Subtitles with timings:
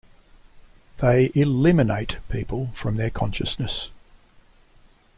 [0.97, 3.91] They "eliminate" people from their consciousness.